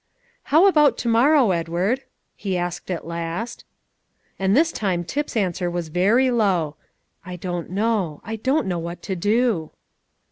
[0.45, 2.01] "How about to morrow, Edward?"
[2.35, 3.65] he asked at last.
[4.39, 6.75] And this time Tip's answer was very low:
[7.23, 9.69] I don't know; I don't know what to do."